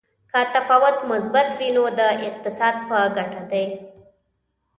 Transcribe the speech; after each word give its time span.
که 0.33 0.39
تفاوت 0.55 0.97
مثبت 1.11 1.49
وي 1.59 1.69
نو 1.75 1.85
د 1.99 2.01
اقتصاد 2.29 2.75
په 2.87 2.97
ګټه 3.17 3.41
دی. 3.51 3.65